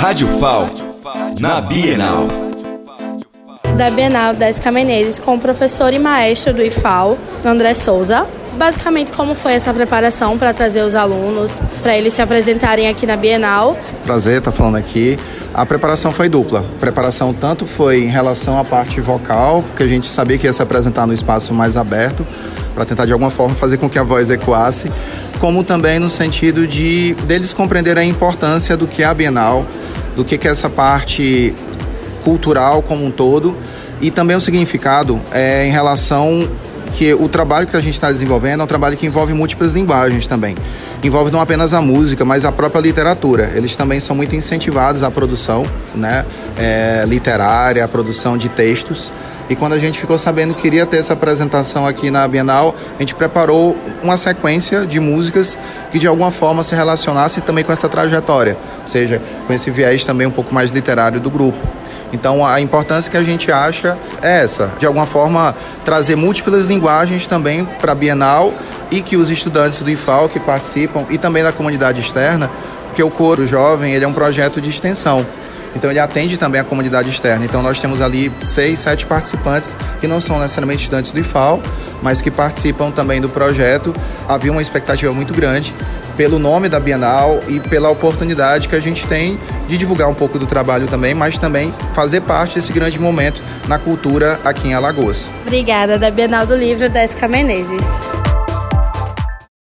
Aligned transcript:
Rádio 0.00 0.28
FAL, 0.38 0.70
na 1.38 1.60
Bienal. 1.60 2.26
Da 3.76 3.90
Bienal 3.90 4.34
das 4.34 4.58
Menezes 4.58 5.18
com 5.18 5.34
o 5.34 5.38
professor 5.38 5.92
e 5.92 5.98
maestro 5.98 6.54
do 6.54 6.62
IFAL, 6.62 7.18
André 7.44 7.74
Souza. 7.74 8.26
Basicamente, 8.54 9.12
como 9.12 9.34
foi 9.34 9.52
essa 9.52 9.74
preparação 9.74 10.38
para 10.38 10.54
trazer 10.54 10.80
os 10.80 10.94
alunos, 10.94 11.62
para 11.82 11.98
eles 11.98 12.14
se 12.14 12.22
apresentarem 12.22 12.88
aqui 12.88 13.04
na 13.04 13.14
Bienal? 13.14 13.76
Prazer 14.02 14.38
estar 14.38 14.52
falando 14.52 14.76
aqui. 14.76 15.18
A 15.52 15.66
preparação 15.66 16.10
foi 16.10 16.30
dupla. 16.30 16.60
A 16.60 16.80
preparação 16.80 17.34
tanto 17.34 17.66
foi 17.66 18.02
em 18.02 18.08
relação 18.08 18.58
à 18.58 18.64
parte 18.64 19.02
vocal, 19.02 19.62
porque 19.62 19.82
a 19.82 19.86
gente 19.86 20.08
sabia 20.08 20.38
que 20.38 20.46
ia 20.46 20.52
se 20.54 20.62
apresentar 20.62 21.06
no 21.06 21.12
espaço 21.12 21.52
mais 21.52 21.76
aberto, 21.76 22.26
para 22.74 22.84
tentar 22.84 23.04
de 23.04 23.12
alguma 23.12 23.30
forma 23.30 23.54
fazer 23.54 23.76
com 23.78 23.88
que 23.88 23.98
a 23.98 24.02
voz 24.02 24.30
ecoasse, 24.30 24.90
como 25.38 25.64
também 25.64 25.98
no 25.98 26.08
sentido 26.08 26.66
de 26.66 27.14
deles 27.26 27.52
compreenderem 27.52 28.04
a 28.04 28.06
importância 28.06 28.76
do 28.76 28.86
que 28.86 29.02
é 29.02 29.06
a 29.06 29.14
Bienal, 29.14 29.66
do 30.16 30.24
que 30.24 30.46
é 30.46 30.50
essa 30.50 30.68
parte 30.68 31.54
cultural 32.24 32.82
como 32.82 33.04
um 33.04 33.10
todo 33.10 33.56
e 34.00 34.10
também 34.10 34.36
o 34.36 34.40
significado 34.40 35.20
é, 35.30 35.66
em 35.66 35.70
relação 35.70 36.48
que 36.92 37.14
o 37.14 37.28
trabalho 37.28 37.66
que 37.66 37.76
a 37.76 37.80
gente 37.80 37.94
está 37.94 38.10
desenvolvendo 38.10 38.60
é 38.60 38.64
um 38.64 38.66
trabalho 38.66 38.96
que 38.96 39.06
envolve 39.06 39.32
múltiplas 39.32 39.72
linguagens 39.72 40.26
também. 40.26 40.56
Envolve 41.02 41.30
não 41.30 41.40
apenas 41.40 41.72
a 41.72 41.80
música, 41.80 42.24
mas 42.24 42.44
a 42.44 42.52
própria 42.52 42.80
literatura. 42.80 43.52
Eles 43.54 43.74
também 43.76 44.00
são 44.00 44.14
muito 44.14 44.34
incentivados 44.36 45.02
à 45.02 45.10
produção 45.10 45.64
né, 45.94 46.24
é, 46.56 47.04
literária, 47.06 47.84
à 47.84 47.88
produção 47.88 48.36
de 48.36 48.48
textos. 48.48 49.12
E 49.50 49.56
quando 49.56 49.72
a 49.72 49.78
gente 49.78 49.98
ficou 49.98 50.16
sabendo 50.16 50.54
que 50.54 50.64
iria 50.64 50.86
ter 50.86 50.98
essa 50.98 51.12
apresentação 51.12 51.84
aqui 51.84 52.08
na 52.08 52.26
Bienal, 52.28 52.72
a 52.96 53.02
gente 53.02 53.16
preparou 53.16 53.76
uma 54.00 54.16
sequência 54.16 54.86
de 54.86 55.00
músicas 55.00 55.58
que 55.90 55.98
de 55.98 56.06
alguma 56.06 56.30
forma 56.30 56.62
se 56.62 56.72
relacionasse 56.76 57.40
também 57.40 57.64
com 57.64 57.72
essa 57.72 57.88
trajetória, 57.88 58.56
ou 58.80 58.86
seja, 58.86 59.20
com 59.48 59.52
esse 59.52 59.68
viés 59.68 60.04
também 60.04 60.24
um 60.24 60.30
pouco 60.30 60.54
mais 60.54 60.70
literário 60.70 61.18
do 61.18 61.28
grupo. 61.28 61.58
Então 62.12 62.44
a 62.44 62.60
importância 62.60 63.10
que 63.10 63.16
a 63.16 63.22
gente 63.22 63.50
acha 63.50 63.96
é 64.20 64.42
essa, 64.42 64.70
de 64.78 64.86
alguma 64.86 65.06
forma 65.06 65.54
trazer 65.84 66.16
múltiplas 66.16 66.66
linguagens 66.66 67.26
também 67.26 67.64
para 67.64 67.92
a 67.92 67.94
Bienal 67.94 68.52
e 68.90 69.00
que 69.00 69.16
os 69.16 69.30
estudantes 69.30 69.82
do 69.82 69.90
IFAL 69.90 70.28
que 70.28 70.40
participam 70.40 71.06
e 71.08 71.18
também 71.18 71.42
da 71.42 71.52
comunidade 71.52 72.00
externa, 72.00 72.50
porque 72.86 73.02
o 73.02 73.10
Coro 73.10 73.46
Jovem 73.46 73.94
ele 73.94 74.04
é 74.04 74.08
um 74.08 74.12
projeto 74.12 74.60
de 74.60 74.68
extensão. 74.68 75.24
Então 75.74 75.90
ele 75.90 75.98
atende 75.98 76.36
também 76.36 76.60
a 76.60 76.64
comunidade 76.64 77.08
externa. 77.08 77.44
Então 77.44 77.62
nós 77.62 77.78
temos 77.78 78.00
ali 78.00 78.32
seis, 78.42 78.78
sete 78.80 79.06
participantes 79.06 79.76
que 80.00 80.06
não 80.06 80.20
são 80.20 80.38
necessariamente 80.38 80.82
estudantes 80.82 81.12
do 81.12 81.20
IFAL, 81.20 81.62
mas 82.02 82.20
que 82.20 82.30
participam 82.30 82.90
também 82.90 83.20
do 83.20 83.28
projeto. 83.28 83.94
Havia 84.28 84.50
uma 84.52 84.62
expectativa 84.62 85.12
muito 85.12 85.32
grande 85.32 85.74
pelo 86.16 86.38
nome 86.38 86.68
da 86.68 86.78
Bienal 86.78 87.40
e 87.48 87.58
pela 87.60 87.88
oportunidade 87.88 88.68
que 88.68 88.76
a 88.76 88.80
gente 88.80 89.06
tem 89.06 89.38
de 89.68 89.78
divulgar 89.78 90.06
um 90.08 90.14
pouco 90.14 90.38
do 90.38 90.46
trabalho 90.46 90.86
também, 90.86 91.14
mas 91.14 91.38
também 91.38 91.72
fazer 91.94 92.20
parte 92.20 92.56
desse 92.56 92.72
grande 92.72 92.98
momento 92.98 93.42
na 93.66 93.78
cultura 93.78 94.38
aqui 94.44 94.68
em 94.68 94.74
Alagoas. 94.74 95.30
Obrigada, 95.46 95.98
da 95.98 96.10
Bienal 96.10 96.44
do 96.44 96.54
Livro 96.54 96.90
das 96.90 97.14
Menezes. 97.14 98.09